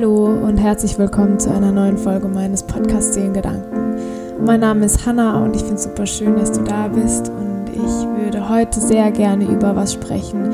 [0.00, 3.96] Hallo und herzlich willkommen zu einer neuen Folge meines Podcasts Seelengedanken.
[4.44, 7.64] Mein Name ist Hanna und ich finde es super schön, dass du da bist und
[7.72, 10.52] ich würde heute sehr gerne über was sprechen,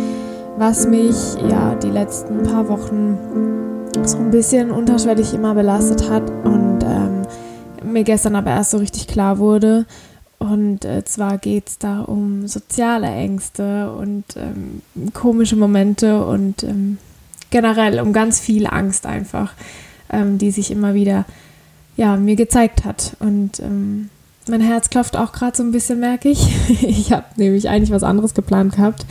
[0.57, 3.19] was mich ja die letzten paar Wochen
[4.07, 7.23] so ein bisschen unterschwellig immer belastet hat und ähm,
[7.83, 9.85] mir gestern aber erst so richtig klar wurde.
[10.39, 14.81] Und äh, zwar geht es da um soziale Ängste und ähm,
[15.13, 16.97] komische Momente und ähm,
[17.55, 19.53] generell um ganz viel Angst einfach,
[20.11, 21.25] ähm, die sich immer wieder
[21.97, 23.17] ja, mir gezeigt hat.
[23.21, 24.11] Und ähm,
[24.49, 26.49] mein Herz klopft auch gerade so ein bisschen, merke ich.
[26.83, 29.07] ich habe nämlich eigentlich was anderes geplant gehabt.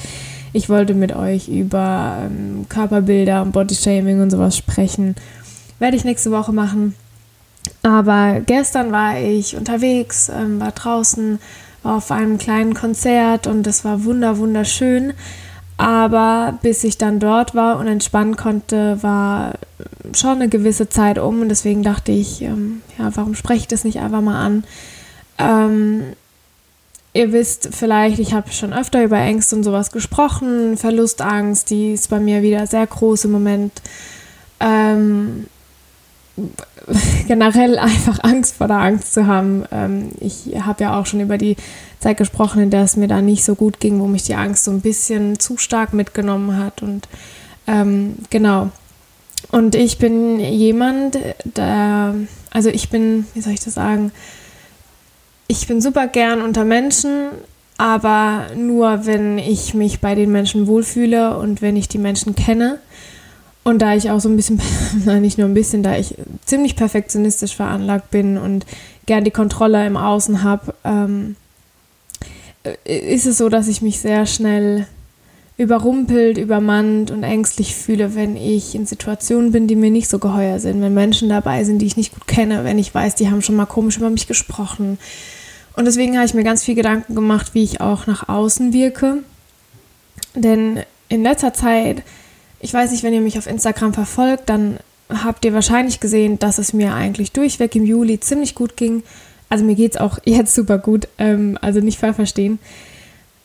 [0.52, 5.16] Ich wollte mit euch über ähm, Körperbilder und Bodyshaming und sowas sprechen.
[5.80, 6.96] Werde ich nächste Woche machen.
[7.82, 11.40] Aber gestern war ich unterwegs, ähm, war draußen,
[11.82, 15.14] war auf einem kleinen Konzert und es war wunder wunderschön.
[15.78, 19.54] Aber bis ich dann dort war und entspannen konnte, war
[20.16, 23.84] schon eine gewisse Zeit um und deswegen dachte ich, ähm, ja, warum spreche ich das
[23.84, 24.64] nicht einfach mal an?
[25.40, 26.04] Ähm,
[27.14, 32.10] ihr wisst vielleicht, ich habe schon öfter über Ängste und sowas gesprochen, Verlustangst, die ist
[32.10, 33.82] bei mir wieder sehr groß im Moment.
[34.60, 35.48] Ähm,
[37.28, 39.66] generell einfach Angst vor der Angst zu haben.
[39.72, 41.56] Ähm, ich habe ja auch schon über die
[42.00, 44.66] Zeit gesprochen, in der es mir da nicht so gut ging, wo mich die Angst
[44.66, 46.82] so ein bisschen zu stark mitgenommen hat.
[46.82, 47.08] Und
[47.68, 48.72] ähm, genau.
[49.52, 52.16] Und ich bin jemand, der,
[52.52, 54.12] also ich bin, wie soll ich das sagen,
[55.48, 57.28] ich bin super gern unter Menschen,
[57.78, 62.80] aber nur, wenn ich mich bei den Menschen wohlfühle und wenn ich die Menschen kenne.
[63.64, 64.62] Und da ich auch so ein bisschen,
[65.06, 66.16] nein, nicht nur ein bisschen, da ich
[66.46, 68.66] ziemlich perfektionistisch veranlagt bin und
[69.06, 71.36] gern die Kontrolle im Außen habe, ähm,
[72.86, 74.88] ist es so, dass ich mich sehr schnell
[75.58, 80.60] überrumpelt, übermannt und ängstlich fühle, wenn ich in Situationen bin, die mir nicht so geheuer
[80.60, 83.42] sind, wenn Menschen dabei sind, die ich nicht gut kenne, wenn ich weiß, die haben
[83.42, 84.98] schon mal komisch über mich gesprochen.
[85.76, 89.20] Und deswegen habe ich mir ganz viel Gedanken gemacht, wie ich auch nach außen wirke.
[90.36, 92.04] Denn in letzter Zeit
[92.64, 94.80] ich weiß nicht, wenn ihr mich auf Instagram verfolgt, dann
[95.10, 99.04] habt ihr wahrscheinlich gesehen, dass es mir eigentlich durchweg im Juli ziemlich gut ging.
[99.50, 102.60] Also mir geht es auch jetzt super gut, ähm, also nicht falsch verstehen.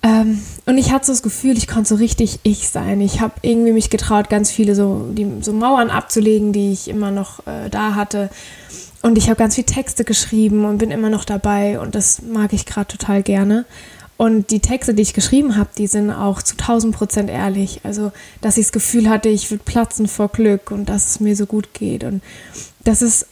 [0.05, 3.01] Ähm, und ich hatte so das Gefühl, ich konnte so richtig ich sein.
[3.01, 7.11] Ich habe irgendwie mich getraut, ganz viele so, die, so Mauern abzulegen, die ich immer
[7.11, 8.31] noch äh, da hatte.
[9.03, 12.53] Und ich habe ganz viele Texte geschrieben und bin immer noch dabei und das mag
[12.53, 13.65] ich gerade total gerne.
[14.19, 17.81] Und die Texte, die ich geschrieben habe, die sind auch zu 1000 Prozent ehrlich.
[17.85, 21.37] Also, dass ich das Gefühl hatte, ich würde platzen vor Glück und dass es mir
[21.37, 22.03] so gut geht.
[22.03, 22.21] Und
[22.83, 23.27] das ist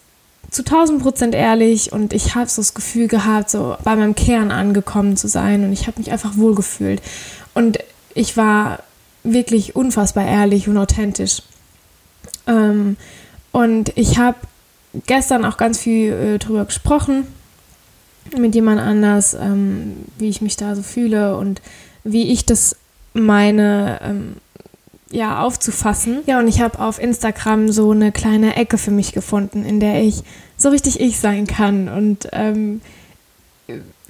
[0.52, 4.52] zu 1000 Prozent ehrlich und ich habe so das Gefühl gehabt, so bei meinem Kern
[4.52, 7.03] angekommen zu sein und ich habe mich einfach wohlgefühlt.
[7.53, 7.78] Und
[8.14, 8.78] ich war
[9.24, 11.42] wirklich unfassbar ehrlich und authentisch.
[12.47, 12.97] Ähm,
[13.50, 14.38] und ich habe
[15.06, 17.26] gestern auch ganz viel äh, drüber gesprochen
[18.38, 21.60] mit jemand anders, ähm, wie ich mich da so fühle und
[22.04, 22.76] wie ich das
[23.12, 24.37] meine, ähm,
[25.10, 26.19] ja, aufzufassen.
[26.26, 30.03] Ja, und ich habe auf Instagram so eine kleine Ecke für mich gefunden, in der
[30.03, 30.22] ich
[30.56, 31.88] so richtig ich sein kann.
[31.88, 32.81] Und ähm,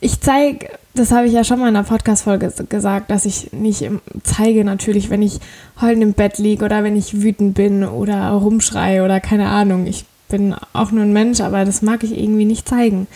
[0.01, 3.89] ich zeige, das habe ich ja schon mal in einer Podcast-Folge gesagt, dass ich nicht
[4.23, 5.39] zeige, natürlich, wenn ich
[5.81, 9.87] heulend im Bett liege oder wenn ich wütend bin oder rumschreie oder keine Ahnung.
[9.87, 13.07] Ich bin auch nur ein Mensch, aber das mag ich irgendwie nicht zeigen.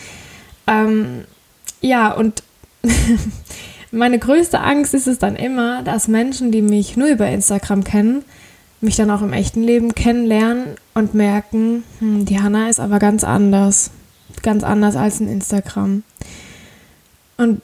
[0.71, 1.25] Ähm,
[1.81, 2.43] ja, und
[3.91, 8.23] meine größte Angst ist es dann immer, dass Menschen, die mich nur über Instagram kennen,
[8.79, 13.23] mich dann auch im echten Leben kennenlernen und merken, hm, die Hanna ist aber ganz
[13.23, 13.91] anders.
[14.41, 16.03] Ganz anders als in Instagram.
[17.37, 17.61] Und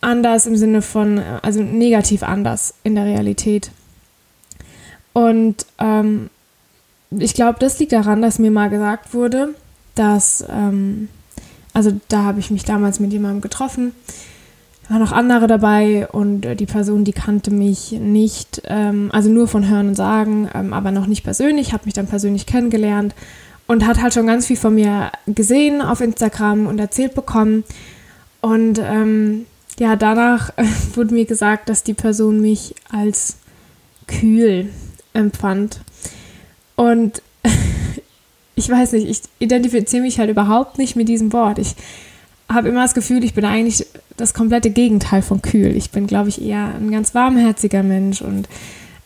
[0.00, 3.70] anders im Sinne von, also negativ anders in der Realität.
[5.12, 6.30] Und ähm,
[7.10, 9.54] ich glaube, das liegt daran, dass mir mal gesagt wurde,
[9.94, 11.08] dass ähm,
[11.76, 13.92] also da habe ich mich damals mit jemandem getroffen.
[14.84, 19.28] Da waren noch andere dabei und äh, die Person, die kannte mich nicht, ähm, also
[19.28, 23.14] nur von Hören und Sagen, ähm, aber noch nicht persönlich, habe mich dann persönlich kennengelernt
[23.66, 27.62] und hat halt schon ganz viel von mir gesehen auf Instagram und erzählt bekommen.
[28.40, 29.44] Und ähm,
[29.78, 30.54] ja, danach
[30.94, 33.36] wurde mir gesagt, dass die Person mich als
[34.06, 34.70] kühl
[35.12, 35.82] empfand.
[36.74, 37.20] Und
[38.56, 41.58] ich weiß nicht, ich identifiziere mich halt überhaupt nicht mit diesem Wort.
[41.58, 41.76] Ich
[42.48, 43.86] habe immer das Gefühl, ich bin eigentlich
[44.16, 45.76] das komplette Gegenteil von kühl.
[45.76, 48.48] Ich bin, glaube ich, eher ein ganz warmherziger Mensch und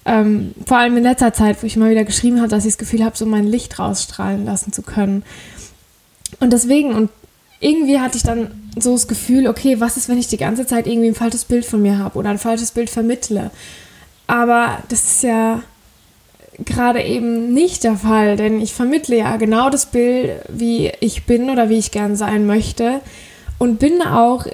[0.06, 2.78] ähm, vor allem in letzter Zeit, wo ich mal wieder geschrieben habe, dass ich das
[2.78, 5.24] Gefühl habe, so mein Licht rausstrahlen lassen zu können.
[6.38, 7.10] Und deswegen, und
[7.58, 10.86] irgendwie hatte ich dann so das Gefühl, okay, was ist, wenn ich die ganze Zeit
[10.86, 13.50] irgendwie ein falsches Bild von mir habe oder ein falsches Bild vermittle?
[14.26, 15.62] Aber das ist ja
[16.64, 21.50] gerade eben nicht der Fall, denn ich vermittle ja genau das Bild, wie ich bin
[21.50, 23.00] oder wie ich gern sein möchte
[23.60, 24.46] und bin auch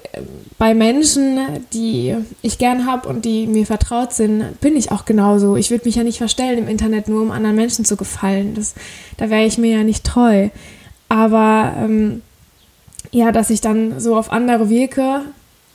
[0.59, 1.39] bei Menschen,
[1.73, 5.57] die ich gern habe und die mir vertraut sind, bin ich auch genauso.
[5.57, 8.55] Ich würde mich ja nicht verstellen im Internet nur, um anderen Menschen zu gefallen.
[8.55, 8.75] Das,
[9.17, 10.49] da wäre ich mir ja nicht treu.
[11.09, 12.23] Aber ähm,
[13.13, 15.23] ja, dass ich dann so auf andere wirke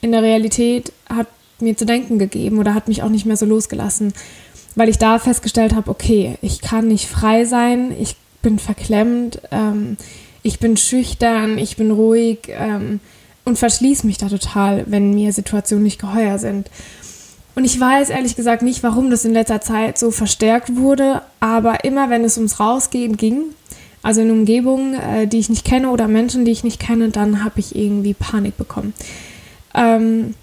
[0.01, 1.27] in der Realität, hat
[1.61, 4.13] mir zu denken gegeben oder hat mich auch nicht mehr so losgelassen
[4.75, 9.97] weil ich da festgestellt habe, okay, ich kann nicht frei sein, ich bin verklemmt, ähm,
[10.43, 12.99] ich bin schüchtern, ich bin ruhig ähm,
[13.45, 16.69] und verschließe mich da total, wenn mir Situationen nicht geheuer sind.
[17.53, 21.83] Und ich weiß ehrlich gesagt nicht, warum das in letzter Zeit so verstärkt wurde, aber
[21.83, 23.43] immer wenn es ums Rausgehen ging,
[24.03, 27.43] also in Umgebungen, äh, die ich nicht kenne oder Menschen, die ich nicht kenne, dann
[27.43, 28.93] habe ich irgendwie Panik bekommen.
[29.75, 30.33] Ähm,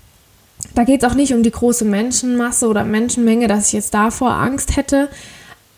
[0.74, 4.30] da geht es auch nicht um die große Menschenmasse oder Menschenmenge, dass ich jetzt davor
[4.30, 5.08] Angst hätte.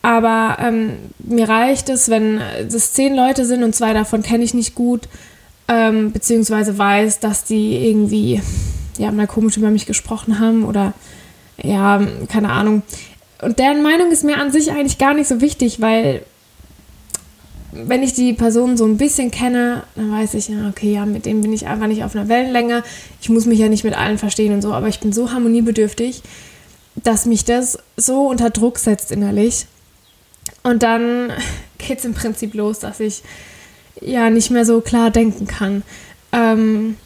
[0.03, 4.55] Aber ähm, mir reicht es, wenn es zehn Leute sind und zwei davon kenne ich
[4.55, 5.09] nicht gut,
[5.69, 8.41] ähm, beziehungsweise weiß, dass die irgendwie
[8.99, 10.94] ja, mal komisch über mich gesprochen haben oder
[11.62, 12.82] ja, keine Ahnung.
[13.43, 16.23] Und deren Meinung ist mir an sich eigentlich gar nicht so wichtig, weil
[17.72, 21.26] wenn ich die Person so ein bisschen kenne, dann weiß ich, ja, okay, ja, mit
[21.26, 22.82] denen bin ich einfach nicht auf einer Wellenlänge.
[23.20, 26.22] Ich muss mich ja nicht mit allen verstehen und so, aber ich bin so harmoniebedürftig,
[26.96, 29.67] dass mich das so unter Druck setzt innerlich.
[30.62, 31.32] Und dann
[31.78, 33.22] geht es im Prinzip los, dass ich
[34.00, 35.82] ja nicht mehr so klar denken kann.
[36.32, 36.96] Ähm,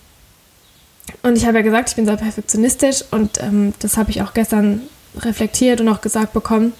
[1.22, 4.34] und ich habe ja gesagt, ich bin sehr perfektionistisch und ähm, das habe ich auch
[4.34, 4.82] gestern
[5.18, 6.72] reflektiert und auch gesagt bekommen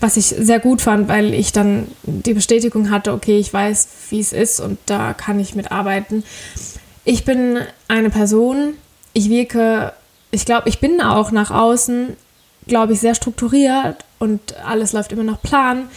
[0.00, 4.20] was ich sehr gut fand, weil ich dann die Bestätigung hatte, okay, ich weiß, wie
[4.20, 6.24] es ist und da kann ich mitarbeiten.
[7.04, 7.58] Ich bin
[7.88, 8.74] eine Person,
[9.12, 9.92] ich wirke,
[10.30, 12.16] ich glaube, ich bin auch nach außen,
[12.66, 15.88] glaube ich, sehr strukturiert und alles läuft immer nach Plan.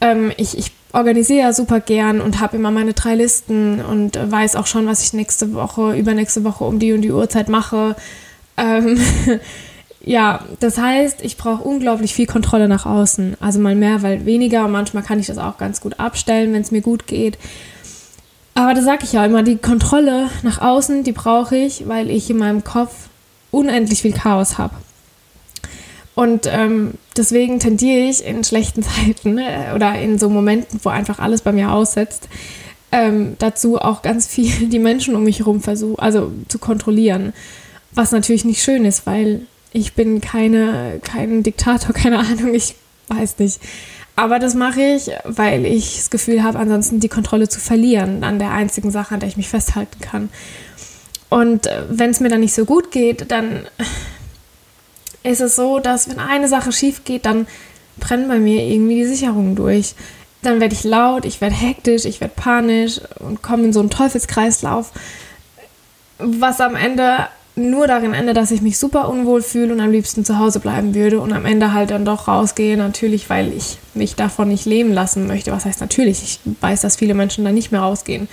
[0.00, 4.66] Ähm, ich, ich organisiere super gern und habe immer meine drei Listen und weiß auch
[4.66, 7.96] schon, was ich nächste Woche, übernächste Woche um die und die Uhrzeit mache.
[8.56, 8.98] Ähm,
[10.06, 13.36] ja, das heißt, ich brauche unglaublich viel Kontrolle nach außen.
[13.40, 14.68] Also mal mehr, weil weniger.
[14.68, 17.38] Manchmal kann ich das auch ganz gut abstellen, wenn es mir gut geht.
[18.54, 22.30] Aber da sage ich ja immer, die Kontrolle nach außen, die brauche ich, weil ich
[22.30, 23.08] in meinem Kopf
[23.50, 24.74] unendlich viel Chaos habe.
[26.14, 31.18] Und ähm, deswegen tendiere ich in schlechten Zeiten äh, oder in so Momenten, wo einfach
[31.18, 32.28] alles bei mir aussetzt,
[32.92, 37.32] ähm, dazu auch ganz viel die Menschen um mich herum versuchen, also zu kontrollieren.
[37.92, 42.76] Was natürlich nicht schön ist, weil ich bin keine, kein Diktator, keine Ahnung, ich
[43.08, 43.60] weiß nicht.
[44.16, 48.38] Aber das mache ich, weil ich das Gefühl habe, ansonsten die Kontrolle zu verlieren an
[48.38, 50.30] der einzigen Sache, an der ich mich festhalten kann.
[51.28, 53.66] Und äh, wenn es mir dann nicht so gut geht, dann
[55.24, 57.48] ist es so, dass wenn eine Sache schief geht, dann
[57.98, 59.96] brennen bei mir irgendwie die Sicherungen durch.
[60.42, 63.90] Dann werde ich laut, ich werde hektisch, ich werde panisch und komme in so einen
[63.90, 64.92] Teufelskreislauf,
[66.18, 70.24] was am Ende nur darin endet, dass ich mich super unwohl fühle und am liebsten
[70.24, 74.16] zu Hause bleiben würde und am Ende halt dann doch rausgehe, natürlich, weil ich mich
[74.16, 75.52] davon nicht leben lassen möchte.
[75.52, 76.22] Was heißt natürlich?
[76.22, 78.28] Ich weiß, dass viele Menschen dann nicht mehr rausgehen.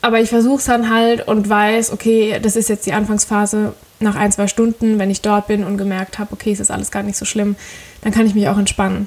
[0.00, 3.74] Aber ich versuche es dann halt und weiß, okay, das ist jetzt die Anfangsphase.
[4.00, 6.90] Nach ein, zwei Stunden, wenn ich dort bin und gemerkt habe, okay, es ist alles
[6.90, 7.54] gar nicht so schlimm,
[8.00, 9.06] dann kann ich mich auch entspannen.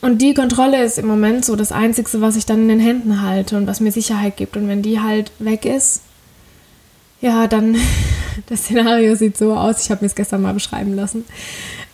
[0.00, 3.20] Und die Kontrolle ist im Moment so das Einzige, was ich dann in den Händen
[3.20, 4.56] halte und was mir Sicherheit gibt.
[4.56, 6.00] Und wenn die halt weg ist,
[7.20, 7.76] ja, dann,
[8.46, 11.24] das Szenario sieht so aus, ich habe mir es gestern mal beschreiben lassen.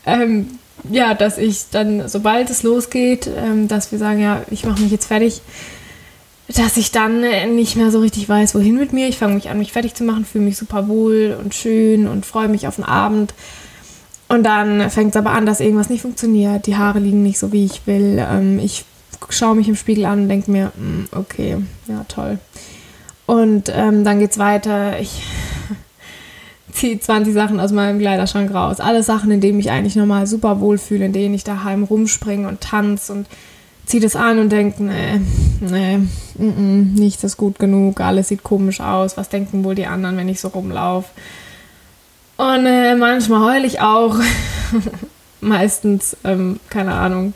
[0.07, 0.59] Ähm,
[0.91, 4.91] ja, dass ich dann, sobald es losgeht, ähm, dass wir sagen, ja, ich mache mich
[4.91, 5.41] jetzt fertig,
[6.49, 7.23] dass ich dann
[7.55, 9.09] nicht mehr so richtig weiß, wohin mit mir.
[9.09, 12.27] Ich fange mich an, mich fertig zu machen, fühle mich super wohl und schön und
[12.27, 13.33] freue mich auf den Abend.
[14.29, 16.67] Und dann fängt es aber an, dass irgendwas nicht funktioniert.
[16.67, 18.19] Die Haare liegen nicht so, wie ich will.
[18.19, 18.85] Ähm, ich
[19.31, 21.57] schaue mich im Spiegel an und denke mir, mm, okay,
[21.89, 22.39] ja, toll.
[23.27, 24.99] Und ähm, dann geht's weiter.
[25.01, 25.23] Ich
[26.73, 28.81] ziehe 20 Sachen aus meinem Kleiderschrank raus.
[28.81, 32.47] Alle Sachen, in denen ich eigentlich normal super wohl fühle, in denen ich daheim rumspringe
[32.49, 33.27] und tanze und
[33.87, 35.21] ziehe das an und denke, nee,
[35.61, 35.99] nee,
[36.39, 39.17] -mm, nichts ist gut genug, alles sieht komisch aus.
[39.17, 41.09] Was denken wohl die anderen, wenn ich so rumlaufe?
[42.37, 44.17] Und äh, manchmal heule ich auch.
[45.41, 47.35] Meistens, ähm, keine Ahnung,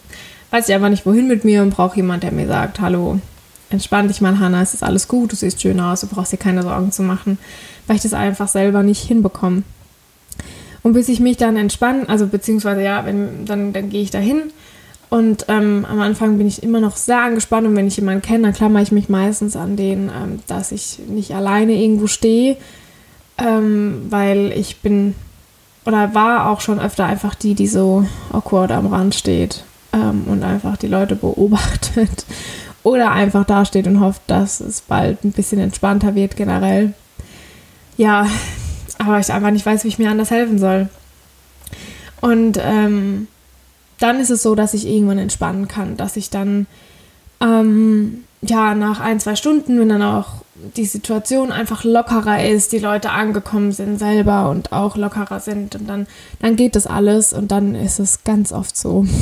[0.51, 3.21] weiß ich einfach nicht, wohin mit mir und brauche jemand, der mir sagt, hallo,
[3.71, 6.39] entspann dich mal, Hannah, es ist alles gut, du siehst schön aus, du brauchst dir
[6.39, 7.39] keine Sorgen zu machen,
[7.87, 9.63] weil ich das einfach selber nicht hinbekomme.
[10.83, 14.45] Und bis ich mich dann entspanne, also beziehungsweise ja, wenn, dann, dann gehe ich dahin
[15.11, 18.45] und ähm, am Anfang bin ich immer noch sehr angespannt und wenn ich jemanden kenne,
[18.45, 22.57] dann klammere ich mich meistens an den, ähm, dass ich nicht alleine irgendwo stehe,
[23.39, 25.15] ähm, weil ich bin
[25.85, 30.43] oder war auch schon öfter einfach die, die so awkward am Rand steht ähm, und
[30.43, 32.27] einfach die Leute beobachtet
[32.83, 36.95] oder einfach dasteht und hofft, dass es bald ein bisschen entspannter wird generell.
[37.97, 38.27] Ja,
[38.99, 40.89] aber ich einfach nicht weiß, wie ich mir anders helfen soll.
[42.21, 43.29] Und ähm,
[43.99, 46.67] dann ist es so, dass ich irgendwann entspannen kann, dass ich dann
[47.41, 50.43] ähm, ja nach ein, zwei Stunden, wenn dann auch
[50.77, 55.89] die Situation einfach lockerer ist, die Leute angekommen sind selber und auch lockerer sind und
[55.89, 56.07] dann,
[56.41, 59.07] dann geht das alles und dann ist es ganz oft so.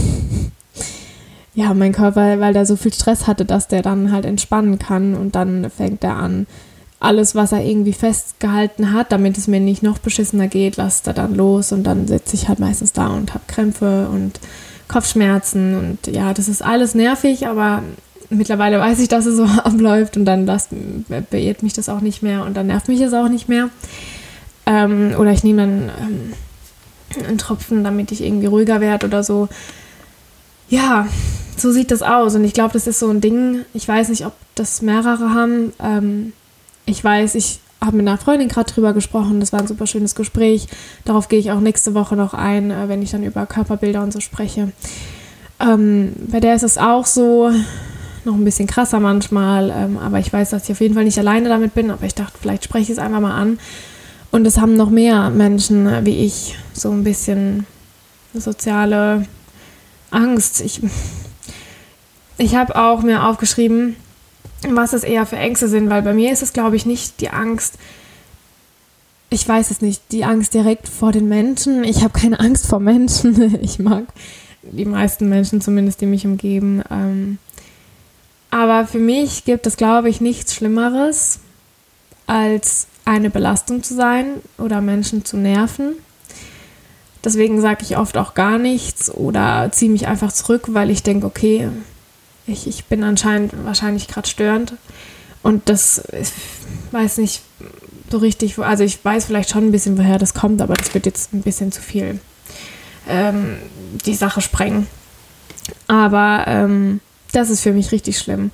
[1.57, 5.15] ja, mein Körper, weil der so viel Stress hatte, dass der dann halt entspannen kann
[5.15, 6.47] und dann fängt er an,
[7.01, 11.15] alles, was er irgendwie festgehalten hat, damit es mir nicht noch beschissener geht, lasst er
[11.15, 14.39] dann los und dann sitze ich halt meistens da und habe Krämpfe und
[14.87, 17.83] Kopfschmerzen und ja, das ist alles nervig, aber
[18.29, 20.69] mittlerweile weiß ich, dass es so abläuft und dann das,
[21.31, 23.71] beirrt mich das auch nicht mehr und dann nervt mich es auch nicht mehr.
[24.67, 29.49] Ähm, oder ich nehme dann ähm, einen Tropfen, damit ich irgendwie ruhiger werde oder so.
[30.69, 31.07] Ja,
[31.57, 33.65] so sieht das aus und ich glaube, das ist so ein Ding.
[33.73, 35.73] Ich weiß nicht, ob das mehrere haben.
[35.83, 36.33] Ähm,
[36.85, 39.41] ich weiß, ich habe mit einer Freundin gerade drüber gesprochen.
[39.41, 40.67] Das war ein super schönes Gespräch.
[41.05, 44.13] Darauf gehe ich auch nächste Woche noch ein, äh, wenn ich dann über Körperbilder und
[44.13, 44.73] so spreche.
[45.61, 47.51] Ähm, bei der ist es auch so,
[48.25, 51.19] noch ein bisschen krasser manchmal, ähm, aber ich weiß, dass ich auf jeden Fall nicht
[51.19, 51.91] alleine damit bin.
[51.91, 53.59] Aber ich dachte, vielleicht spreche ich es einfach mal an.
[54.33, 57.67] Und es haben noch mehr Menschen äh, wie ich so ein bisschen
[58.35, 59.27] soziale
[60.11, 60.61] Angst.
[60.61, 60.81] Ich,
[62.39, 63.97] ich habe auch mir aufgeschrieben,
[64.69, 67.31] was es eher für Ängste sind, weil bei mir ist es, glaube ich, nicht die
[67.31, 67.79] Angst,
[69.29, 71.85] ich weiß es nicht, die Angst direkt vor den Menschen.
[71.85, 73.59] Ich habe keine Angst vor Menschen.
[73.63, 74.05] Ich mag
[74.63, 76.83] die meisten Menschen zumindest, die mich umgeben.
[76.91, 77.39] Ähm,
[78.51, 81.41] aber für mich gibt es, glaube ich, nichts Schlimmeres,
[82.27, 84.27] als eine Belastung zu sein
[84.59, 85.93] oder Menschen zu nerven.
[87.25, 91.27] Deswegen sage ich oft auch gar nichts oder ziehe mich einfach zurück, weil ich denke,
[91.27, 91.69] okay,
[92.47, 94.75] ich, ich bin anscheinend wahrscheinlich gerade störend.
[95.43, 96.33] Und das, ich
[96.93, 97.43] weiß nicht
[98.11, 101.07] so richtig, also ich weiß vielleicht schon ein bisschen, woher das kommt, aber das wird
[101.07, 102.21] jetzt ein bisschen zu viel
[103.09, 103.57] ähm,
[104.05, 104.87] die Sache sprengen.
[105.89, 107.01] Aber ähm,
[107.33, 108.51] das ist für mich richtig schlimm.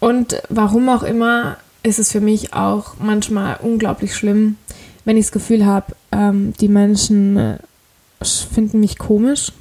[0.00, 4.56] Und warum auch immer, ist es für mich auch manchmal unglaublich schlimm,
[5.04, 7.58] wenn ich das Gefühl habe, ähm, die Menschen
[8.22, 9.52] finden mich komisch,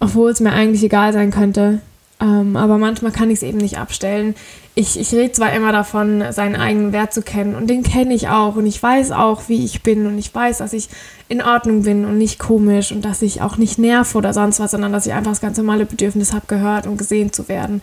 [0.00, 1.80] obwohl es mir eigentlich egal sein könnte.
[2.20, 4.34] Ähm, aber manchmal kann ich es eben nicht abstellen.
[4.74, 8.28] Ich, ich rede zwar immer davon, seinen eigenen Wert zu kennen und den kenne ich
[8.28, 10.88] auch und ich weiß auch, wie ich bin und ich weiß, dass ich
[11.28, 14.72] in Ordnung bin und nicht komisch und dass ich auch nicht nerve oder sonst was,
[14.72, 17.82] sondern dass ich einfach das ganz normale Bedürfnis habe, gehört und gesehen zu werden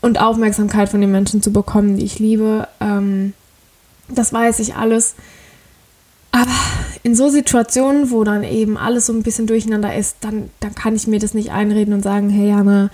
[0.00, 2.68] und Aufmerksamkeit von den Menschen zu bekommen, die ich liebe.
[2.80, 3.34] Ähm,
[4.08, 5.14] das weiß ich alles.
[6.32, 6.50] Aber
[7.02, 10.96] in so Situationen, wo dann eben alles so ein bisschen durcheinander ist, dann, dann kann
[10.96, 12.90] ich mir das nicht einreden und sagen, hey Jana,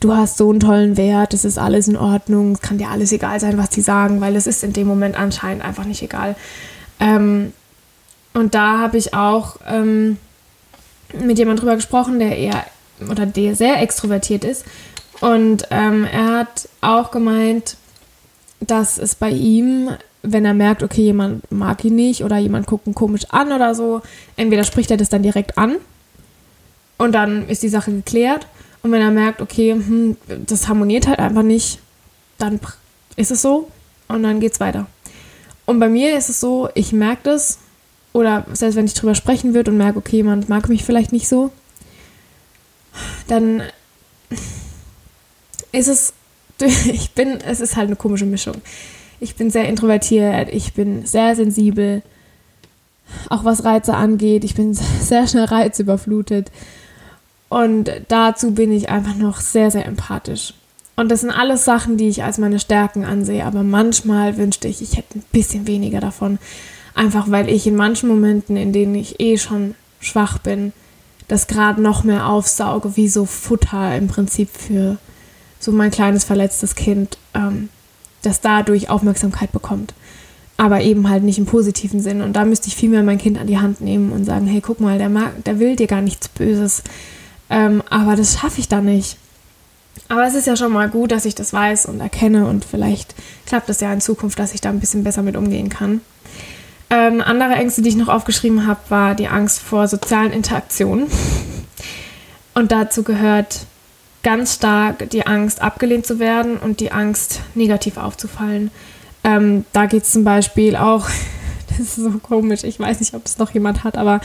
[0.00, 3.12] du hast so einen tollen Wert, es ist alles in Ordnung, es kann dir alles
[3.12, 6.36] egal sein, was die sagen, weil es ist in dem Moment anscheinend einfach nicht egal.
[7.00, 7.52] Ähm,
[8.34, 10.18] und da habe ich auch ähm,
[11.12, 12.64] mit jemandem drüber gesprochen, der eher
[13.10, 14.64] oder der sehr extrovertiert ist.
[15.20, 17.76] Und ähm, er hat auch gemeint,
[18.60, 19.90] dass es bei ihm,
[20.24, 23.74] wenn er merkt, okay, jemand mag ihn nicht oder jemand guckt ihn komisch an oder
[23.74, 24.00] so,
[24.36, 25.76] entweder spricht er das dann direkt an
[26.98, 28.46] und dann ist die Sache geklärt
[28.82, 30.16] und wenn er merkt, okay, hm,
[30.46, 31.78] das harmoniert halt einfach nicht,
[32.38, 32.58] dann
[33.16, 33.70] ist es so
[34.08, 34.86] und dann geht's weiter.
[35.66, 37.58] Und bei mir ist es so, ich merke das,
[38.12, 41.28] oder selbst wenn ich drüber sprechen würde und merke, okay, jemand mag mich vielleicht nicht
[41.28, 41.50] so,
[43.26, 43.62] dann
[45.72, 46.12] ist es,
[46.60, 48.56] ich bin, es ist halt eine komische Mischung.
[49.24, 52.02] Ich bin sehr introvertiert, ich bin sehr sensibel,
[53.30, 56.50] auch was Reize angeht, ich bin sehr schnell reizüberflutet.
[57.48, 60.52] Und dazu bin ich einfach noch sehr, sehr empathisch.
[60.94, 63.46] Und das sind alles Sachen, die ich als meine Stärken ansehe.
[63.46, 66.38] Aber manchmal wünschte ich, ich hätte ein bisschen weniger davon.
[66.94, 70.74] Einfach weil ich in manchen Momenten, in denen ich eh schon schwach bin,
[71.28, 74.98] das gerade noch mehr aufsauge, wie so Futter im Prinzip für
[75.60, 77.70] so mein kleines verletztes Kind, ähm,
[78.26, 79.94] das dadurch Aufmerksamkeit bekommt.
[80.56, 82.22] Aber eben halt nicht im positiven Sinn.
[82.22, 84.60] Und da müsste ich viel mehr mein Kind an die Hand nehmen und sagen, hey,
[84.60, 86.82] guck mal, der, mag, der will dir gar nichts Böses
[87.50, 89.16] ähm, aber das schaffe ich dann nicht.
[90.08, 93.14] Aber es ist ja schon mal gut, dass ich das weiß und erkenne und vielleicht
[93.46, 96.00] klappt es ja in Zukunft, dass ich da ein bisschen besser mit umgehen kann.
[96.90, 101.06] Ähm, andere Ängste, die ich noch aufgeschrieben habe, war die Angst vor sozialen Interaktionen.
[102.54, 103.66] Und dazu gehört
[104.24, 108.72] ganz stark die Angst, abgelehnt zu werden und die Angst, negativ aufzufallen.
[109.22, 111.08] Ähm, da geht es zum Beispiel auch,
[111.68, 114.20] das ist so komisch, ich weiß nicht, ob es noch jemand hat, aber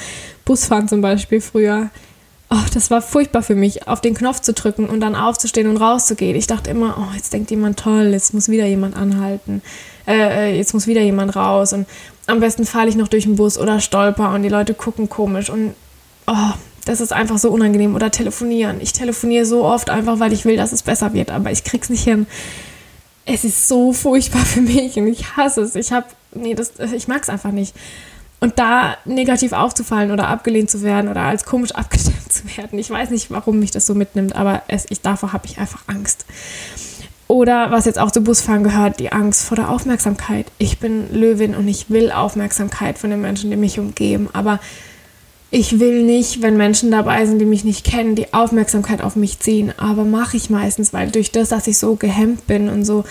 [0.46, 1.92] Busfahren zum Beispiel früher
[2.50, 5.78] oh, das war furchtbar für mich, auf den Knopf zu drücken und dann aufzustehen und
[5.78, 6.36] rauszugehen.
[6.36, 9.62] Ich dachte immer, oh, jetzt denkt jemand toll, jetzt muss wieder jemand anhalten,
[10.08, 11.88] äh, äh jetzt muss wieder jemand raus und
[12.28, 15.50] am besten falle ich noch durch den Bus oder stolper und die Leute gucken komisch
[15.50, 15.74] und
[16.28, 16.54] oh,
[16.86, 17.96] das ist einfach so unangenehm.
[17.96, 18.82] Oder telefonieren.
[18.82, 21.90] Ich telefoniere so oft einfach, weil ich will, dass es besser wird, aber ich krieg's
[21.90, 22.28] nicht hin.
[23.26, 25.76] Es ist so furchtbar für mich und ich hasse es.
[25.76, 27.76] Ich habe, nee, das, ich mag es einfach nicht.
[28.42, 32.90] Und da negativ aufzufallen oder abgelehnt zu werden oder als komisch abgestimmt zu werden, ich
[32.90, 36.26] weiß nicht, warum mich das so mitnimmt, aber es, ich, davor habe ich einfach Angst.
[37.28, 40.48] Oder was jetzt auch zu Busfahren gehört, die Angst vor der Aufmerksamkeit.
[40.58, 44.30] Ich bin Löwin und ich will Aufmerksamkeit von den Menschen, die mich umgeben.
[44.34, 44.60] Aber
[45.52, 49.40] ich will nicht, wenn Menschen dabei sind, die mich nicht kennen, die Aufmerksamkeit auf mich
[49.40, 49.74] ziehen.
[49.78, 53.04] Aber mache ich meistens, weil durch das, dass ich so gehemmt bin und so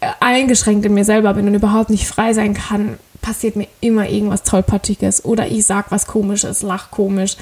[0.00, 4.08] äh, eingeschränkt in mir selber bin und überhaupt nicht frei sein kann, passiert mir immer
[4.08, 7.36] irgendwas Tollpatschiges oder ich sag was Komisches, lach komisch,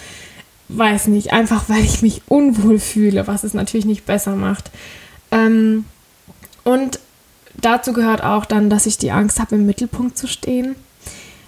[0.69, 4.71] weiß nicht, einfach weil ich mich unwohl fühle, was es natürlich nicht besser macht.
[5.31, 5.87] Ähm,
[6.65, 7.01] und
[7.59, 10.75] dazu gehört auch dann, dass ich die Angst habe, im Mittelpunkt zu stehen.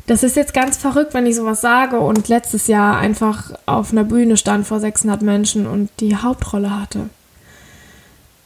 [0.07, 4.05] Das ist jetzt ganz verrückt, wenn ich sowas sage und letztes Jahr einfach auf einer
[4.05, 7.11] Bühne stand vor 600 Menschen und die Hauptrolle hatte.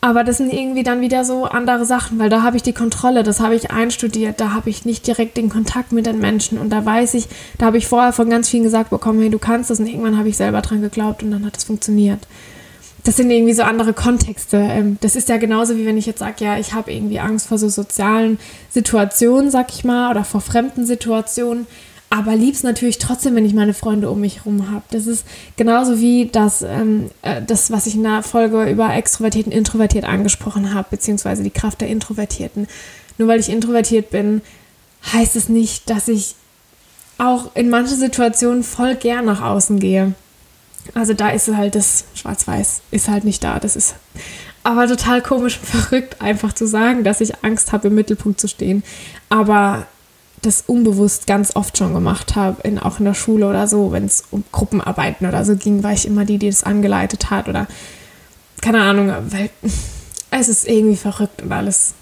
[0.05, 3.23] Aber das sind irgendwie dann wieder so andere Sachen, weil da habe ich die Kontrolle,
[3.23, 6.69] das habe ich einstudiert, da habe ich nicht direkt den Kontakt mit den Menschen und
[6.69, 9.71] da weiß ich, da habe ich vorher von ganz vielen gesagt bekommen, hey, du kannst
[9.71, 12.19] das und irgendwann habe ich selber dran geglaubt und dann hat es funktioniert.
[13.05, 14.57] Das sind irgendwie so andere Kontexte.
[14.57, 17.47] Ähm, das ist ja genauso wie wenn ich jetzt sage, ja, ich habe irgendwie Angst
[17.47, 18.39] vor so sozialen
[18.71, 21.67] Situationen, sag ich mal, oder vor fremden Situationen
[22.15, 24.85] aber lieb's natürlich trotzdem, wenn ich meine Freunde um mich herum habe.
[24.93, 29.47] Das ist genauso wie das, ähm, äh, das, was ich in der Folge über extrovertiert
[29.47, 32.69] und introvertiert angesprochen habe, beziehungsweise die Kraft der Introvertierten.
[33.19, 34.43] Nur weil ich introvertiert bin,
[35.13, 36.37] heißt es nicht, dass ich
[37.19, 40.15] auch in manchen Situationen voll gern nach außen gehe.
[40.93, 43.59] Also da ist halt das Schwarz-Weiß, ist halt nicht da.
[43.59, 43.95] Das ist
[44.63, 48.49] aber total komisch und verrückt, einfach zu sagen, dass ich Angst habe, im Mittelpunkt zu
[48.49, 48.83] stehen.
[49.29, 49.87] Aber
[50.43, 54.05] das unbewusst ganz oft schon gemacht habe, in, auch in der Schule oder so, wenn
[54.05, 57.67] es um Gruppenarbeiten oder so ging, war ich immer die, die das angeleitet hat oder
[58.61, 59.51] keine Ahnung, weil
[60.31, 61.95] es ist irgendwie verrückt und alles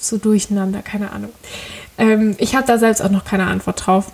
[0.00, 1.30] so durcheinander, keine Ahnung.
[1.98, 4.06] Ähm, ich habe da selbst auch noch keine Antwort drauf.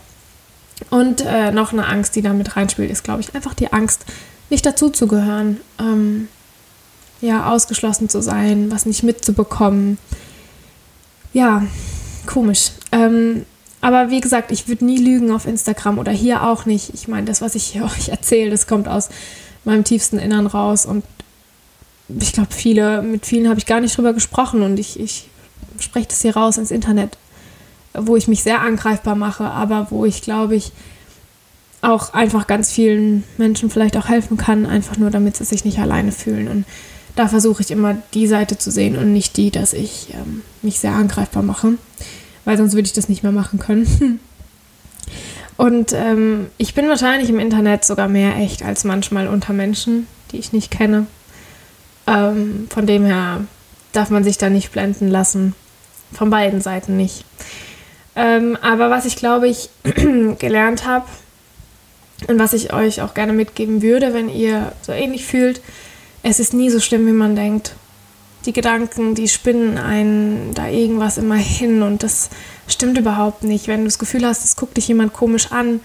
[0.91, 4.05] Und äh, noch eine Angst, die da mit reinspielt, ist, glaube ich, einfach die Angst,
[4.51, 5.61] nicht dazuzugehören.
[5.79, 6.29] Ähm,
[7.21, 9.99] ja, ausgeschlossen zu sein, was nicht mitzubekommen.
[11.33, 11.67] Ja,
[12.27, 12.71] komisch.
[12.93, 13.45] Ähm,
[13.81, 16.95] aber wie gesagt, ich würde nie lügen auf Instagram oder hier auch nicht.
[16.95, 19.09] Ich meine, das, was ich hier euch erzähle, das kommt aus
[19.65, 20.87] meinem tiefsten Innern raus.
[20.87, 21.05] Und
[22.09, 25.29] ich glaube, viele, mit vielen habe ich gar nicht drüber gesprochen und ich, ich
[25.79, 27.19] spreche das hier raus ins Internet,
[28.07, 30.73] wo ich mich sehr angreifbar mache, aber wo ich, glaube ich,
[31.81, 35.79] auch einfach ganz vielen Menschen vielleicht auch helfen kann, einfach nur damit sie sich nicht
[35.79, 36.49] alleine fühlen.
[36.49, 36.65] Und
[37.15, 40.81] da versuche ich immer die Seite zu sehen und nicht die, dass ich ähm, mich
[40.81, 41.75] sehr angreifbar mache
[42.49, 44.21] weil sonst würde ich das nicht mehr machen können.
[45.59, 50.39] Und ähm, ich bin wahrscheinlich im Internet sogar mehr echt als manchmal unter Menschen, die
[50.39, 51.07] ich nicht kenne.
[52.07, 53.45] Ähm, von dem her
[53.93, 55.55] darf man sich da nicht blenden lassen.
[56.11, 57.27] Von beiden Seiten nicht.
[58.19, 59.71] Ähm, aber was ich glaube ich
[60.39, 61.07] gelernt habe
[62.27, 65.61] und was ich euch auch gerne mitgeben würde, wenn ihr so ähnlich fühlt,
[66.25, 67.77] es ist nie so schlimm, wie man denkt
[68.45, 72.31] die Gedanken, die spinnen einen da irgendwas immer hin und das
[72.67, 73.69] stimmt überhaupt nicht.
[73.69, 75.79] Wenn du das Gefühl hast, es guckt dich jemand komisch an,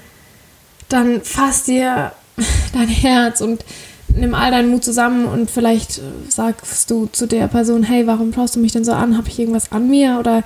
[0.90, 2.14] dann fass dir
[2.74, 3.64] dein Herz und
[4.08, 8.56] nimm all deinen Mut zusammen und vielleicht sagst du zu der Person, hey, warum schaust
[8.56, 9.18] du mich denn so an?
[9.18, 10.44] Habe ich irgendwas an mir oder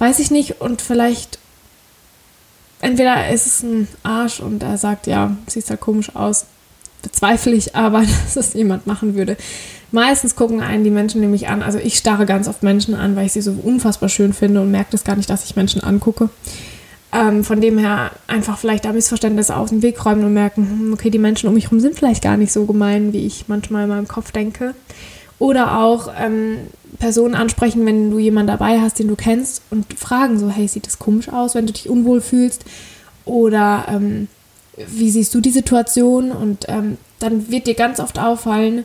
[0.00, 1.38] weiß ich nicht und vielleicht
[2.80, 6.46] entweder ist es ein Arsch und er sagt, ja, siehst halt komisch aus,
[7.02, 9.36] bezweifle ich aber, dass es jemand machen würde.
[9.92, 11.62] Meistens gucken einen die Menschen nämlich an.
[11.62, 14.70] Also ich starre ganz oft Menschen an, weil ich sie so unfassbar schön finde und
[14.70, 16.30] merke das gar nicht, dass ich Menschen angucke.
[17.12, 20.92] Ähm, von dem her einfach vielleicht da Missverständnisse aus dem Weg räumen und merken, hm,
[20.92, 23.82] okay, die Menschen um mich herum sind vielleicht gar nicht so gemein, wie ich manchmal
[23.82, 24.74] in meinem Kopf denke.
[25.40, 26.58] Oder auch ähm,
[26.98, 30.86] Personen ansprechen, wenn du jemanden dabei hast, den du kennst und fragen so, hey, sieht
[30.86, 32.64] das komisch aus, wenn du dich unwohl fühlst?
[33.24, 34.28] Oder ähm,
[34.76, 36.32] wie siehst du die Situation?
[36.32, 38.84] Und ähm, dann wird dir ganz oft auffallen,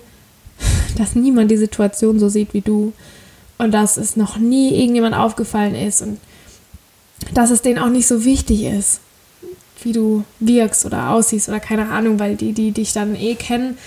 [0.97, 2.93] dass niemand die Situation so sieht wie du
[3.57, 6.19] und dass es noch nie irgendjemand aufgefallen ist und
[7.33, 8.99] dass es denen auch nicht so wichtig ist,
[9.83, 13.77] wie du wirkst oder aussiehst oder keine Ahnung, weil die, die dich dann eh kennen,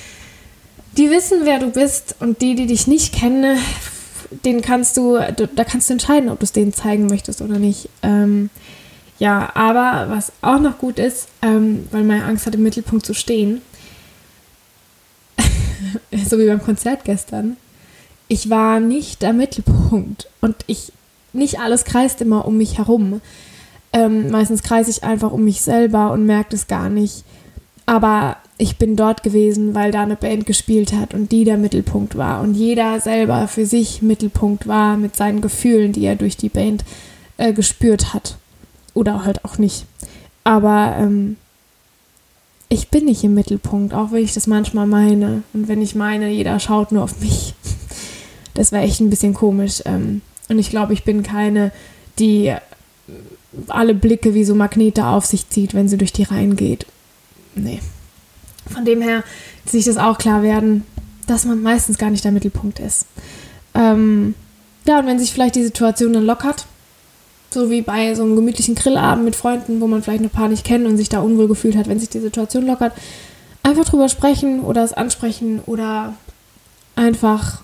[0.96, 3.58] die wissen, wer du bist und die, die dich nicht kennen,
[4.30, 7.88] den kannst du, da kannst du entscheiden, ob du es denen zeigen möchtest oder nicht.
[8.02, 8.50] Ähm,
[9.18, 13.14] ja, aber was auch noch gut ist, ähm, weil meine Angst hat, im Mittelpunkt zu
[13.14, 13.62] stehen,
[16.26, 17.56] so wie beim Konzert gestern,
[18.28, 20.92] ich war nicht der Mittelpunkt und ich,
[21.32, 23.20] nicht alles kreist immer um mich herum.
[23.92, 27.24] Ähm, meistens kreise ich einfach um mich selber und merke es gar nicht.
[27.88, 32.18] Aber ich bin dort gewesen, weil da eine Band gespielt hat und die der Mittelpunkt
[32.18, 36.50] war und jeder selber für sich Mittelpunkt war mit seinen Gefühlen, die er durch die
[36.50, 36.84] Band
[37.38, 38.36] äh, gespürt hat.
[38.92, 39.86] Oder halt auch nicht.
[40.44, 41.38] Aber ähm,
[42.68, 45.42] ich bin nicht im Mittelpunkt, auch wenn ich das manchmal meine.
[45.54, 47.54] Und wenn ich meine, jeder schaut nur auf mich.
[48.54, 49.82] Das wäre echt ein bisschen komisch.
[49.84, 51.70] Ähm, und ich glaube, ich bin keine,
[52.18, 52.52] die
[53.68, 56.84] alle Blicke wie so Magnete auf sich zieht, wenn sie durch die Reihen geht.
[57.58, 57.80] Nee.
[58.70, 59.24] Von dem her
[59.66, 60.84] sich das auch klar werden,
[61.26, 63.06] dass man meistens gar nicht der Mittelpunkt ist.
[63.74, 64.34] Ähm,
[64.86, 66.66] ja, und wenn sich vielleicht die Situation dann lockert,
[67.50, 70.64] so wie bei so einem gemütlichen Grillabend mit Freunden, wo man vielleicht ein paar nicht
[70.64, 72.92] kennt und sich da unwohl gefühlt hat, wenn sich die Situation lockert,
[73.62, 76.14] einfach drüber sprechen oder es ansprechen oder
[76.94, 77.62] einfach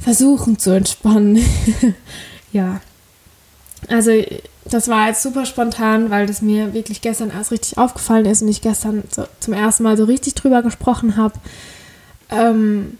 [0.00, 1.44] versuchen zu entspannen.
[2.52, 2.80] ja.
[3.88, 4.12] Also
[4.64, 8.48] das war jetzt super spontan, weil das mir wirklich gestern erst richtig aufgefallen ist und
[8.48, 11.34] ich gestern so zum ersten Mal so richtig drüber gesprochen habe.
[12.30, 12.98] Ähm,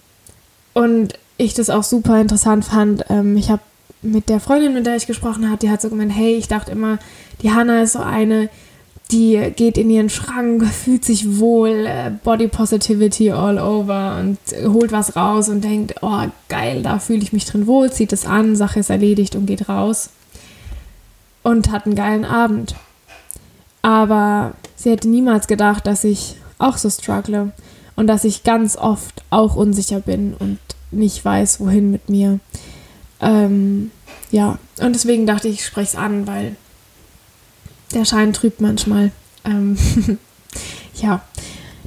[0.75, 3.05] und ich das auch super interessant fand.
[3.11, 3.63] Ähm, ich habe
[4.03, 6.73] mit der Freundin, mit der ich gesprochen habe, die hat so gemeint, hey, ich dachte
[6.73, 6.99] immer,
[7.43, 8.49] die Hanna ist so eine,
[9.13, 14.39] die geht in ihren Schrank, fühlt sich wohl, äh, Body Positivity all over und
[14.73, 18.27] holt was raus und denkt, oh geil, da fühle ich mich drin wohl, zieht es
[18.27, 20.11] an, Sache ist erledigt und geht raus
[21.43, 22.75] und hat einen geilen Abend.
[23.83, 27.53] Aber sie hätte niemals gedacht, dass ich auch so struggle
[27.97, 30.59] und dass ich ganz oft auch unsicher bin und
[30.91, 32.39] nicht weiß, wohin mit mir.
[33.21, 33.91] Ähm,
[34.31, 36.57] ja, und deswegen dachte ich, ich spreche es an, weil
[37.93, 39.11] der Schein trübt manchmal.
[39.45, 39.77] Ähm,
[40.95, 41.23] ja,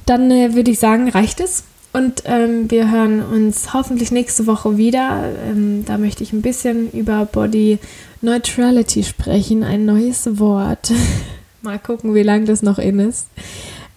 [0.04, 1.64] dann äh, würde ich sagen, reicht es.
[1.96, 5.32] Und ähm, wir hören uns hoffentlich nächste Woche wieder.
[5.48, 7.78] Ähm, da möchte ich ein bisschen über Body
[8.20, 10.92] Neutrality sprechen, ein neues Wort.
[11.62, 13.28] Mal gucken, wie lange das noch in ist.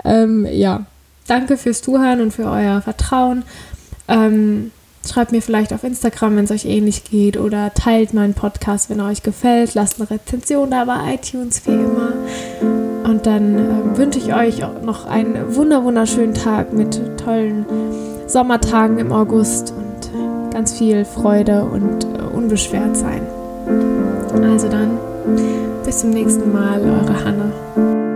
[0.06, 0.86] Ähm, ja,
[1.28, 3.44] danke fürs Zuhören und für euer Vertrauen.
[4.08, 4.72] Ähm,
[5.08, 9.00] schreibt mir vielleicht auf Instagram, wenn es euch ähnlich geht, oder teilt meinen Podcast, wenn
[9.00, 9.74] er euch gefällt.
[9.76, 12.14] Lasst eine Rezension da bei iTunes wie immer.
[13.04, 17.66] Und dann äh, wünsche ich euch noch einen wunder wunderschönen Tag mit tollen
[18.28, 23.22] Sommertagen im August und ganz viel Freude und äh, unbeschwert sein.
[24.44, 24.98] Also dann,
[25.86, 28.09] bis zum nächsten Mal, eure Hanna.